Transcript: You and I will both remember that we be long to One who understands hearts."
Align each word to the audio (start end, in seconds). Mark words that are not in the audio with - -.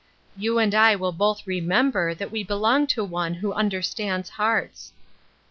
You 0.35 0.57
and 0.57 0.73
I 0.73 0.95
will 0.95 1.11
both 1.11 1.45
remember 1.45 2.15
that 2.15 2.31
we 2.31 2.43
be 2.43 2.55
long 2.55 2.87
to 2.87 3.03
One 3.03 3.35
who 3.35 3.53
understands 3.53 4.29
hearts." 4.29 4.93